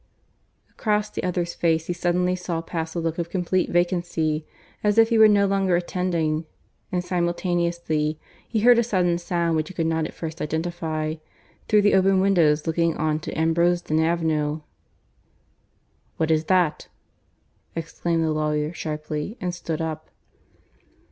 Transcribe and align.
Across 0.71 1.11
the 1.11 1.21
other's 1.23 1.53
face 1.53 1.85
he 1.85 1.93
suddenly 1.93 2.35
saw 2.35 2.59
pass 2.61 2.95
a 2.95 2.99
look 2.99 3.19
of 3.19 3.29
complete 3.29 3.69
vacancy, 3.69 4.47
as 4.83 4.97
if 4.97 5.09
he 5.09 5.17
were 5.19 5.27
no 5.27 5.45
longer 5.45 5.75
attending; 5.75 6.47
and, 6.91 7.03
simultaneously, 7.03 8.19
he 8.47 8.61
heard 8.61 8.79
a 8.79 8.83
sudden 8.83 9.19
sound 9.19 9.55
which 9.55 9.67
he 9.67 9.75
could 9.75 9.85
not 9.85 10.05
at 10.07 10.15
first 10.15 10.41
identify, 10.41 11.17
through 11.67 11.83
the 11.83 11.93
open 11.93 12.19
windows 12.19 12.65
looking 12.65 12.97
on 12.97 13.19
to 13.19 13.31
Ambrosden 13.39 13.99
Avenue. 13.99 14.61
"What 16.17 16.31
is 16.31 16.45
that?" 16.45 16.87
exclaimed 17.75 18.23
the 18.23 18.31
lawyer 18.31 18.73
sharply; 18.73 19.37
and 19.39 19.53
stood 19.53 19.81
up. 19.81 20.09